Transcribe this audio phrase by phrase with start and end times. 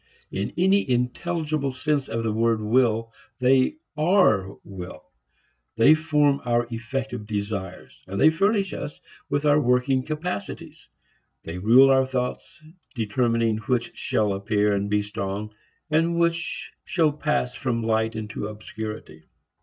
[0.31, 5.11] In any intelligible sense of the word will, they are will.
[5.75, 10.89] They form our effective desires and they furnish us with our working capacities.
[11.43, 12.63] They rule our thoughts,
[12.95, 15.53] determining which shall appear and be strong
[15.91, 19.25] and which shall pass from light into obscurity.